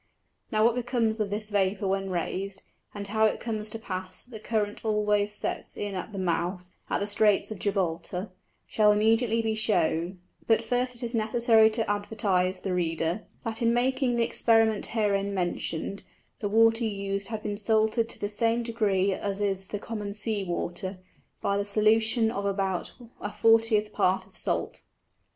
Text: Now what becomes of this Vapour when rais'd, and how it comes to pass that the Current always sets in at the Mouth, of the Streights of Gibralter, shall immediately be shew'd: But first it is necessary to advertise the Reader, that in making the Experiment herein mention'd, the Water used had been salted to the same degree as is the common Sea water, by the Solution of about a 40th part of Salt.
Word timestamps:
Now 0.51 0.65
what 0.65 0.73
becomes 0.73 1.19
of 1.19 1.29
this 1.29 1.49
Vapour 1.51 1.87
when 1.87 2.09
rais'd, 2.09 2.63
and 2.91 3.07
how 3.07 3.25
it 3.25 3.39
comes 3.39 3.69
to 3.69 3.77
pass 3.77 4.23
that 4.23 4.31
the 4.31 4.39
Current 4.39 4.83
always 4.83 5.31
sets 5.31 5.77
in 5.77 5.93
at 5.93 6.11
the 6.11 6.17
Mouth, 6.17 6.67
of 6.89 6.99
the 6.99 7.05
Streights 7.05 7.51
of 7.51 7.59
Gibralter, 7.59 8.31
shall 8.65 8.91
immediately 8.91 9.43
be 9.43 9.53
shew'd: 9.53 10.17
But 10.47 10.63
first 10.63 10.95
it 10.95 11.03
is 11.03 11.13
necessary 11.13 11.69
to 11.69 11.87
advertise 11.87 12.61
the 12.61 12.73
Reader, 12.73 13.27
that 13.43 13.61
in 13.61 13.75
making 13.75 14.15
the 14.15 14.23
Experiment 14.23 14.87
herein 14.87 15.35
mention'd, 15.35 16.01
the 16.39 16.49
Water 16.49 16.83
used 16.83 17.27
had 17.27 17.43
been 17.43 17.55
salted 17.55 18.09
to 18.09 18.17
the 18.19 18.27
same 18.27 18.63
degree 18.63 19.13
as 19.13 19.39
is 19.39 19.67
the 19.67 19.77
common 19.77 20.15
Sea 20.15 20.43
water, 20.43 20.97
by 21.41 21.57
the 21.57 21.63
Solution 21.63 22.31
of 22.31 22.47
about 22.47 22.91
a 23.21 23.29
40th 23.29 23.91
part 23.93 24.25
of 24.25 24.35
Salt. 24.35 24.81